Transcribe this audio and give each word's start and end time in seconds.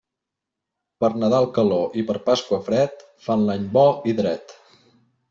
Per 1.03 1.09
Nadal 1.23 1.45
calor 1.57 1.99
i 2.03 2.05
per 2.07 2.15
Pasqua 2.29 2.59
fred, 2.71 3.05
fan 3.27 3.45
l'any 3.51 3.69
bo 3.77 3.85
i 4.13 4.17
dret. 4.23 4.57